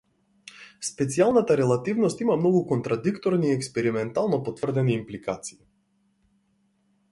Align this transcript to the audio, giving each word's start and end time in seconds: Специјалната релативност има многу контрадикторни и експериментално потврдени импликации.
Специјалната 0.87 1.57
релативност 1.59 2.23
има 2.25 2.37
многу 2.45 2.63
контрадикторни 2.73 3.51
и 3.51 3.59
експериментално 3.59 4.41
потврдени 4.49 4.99
импликации. 5.03 5.61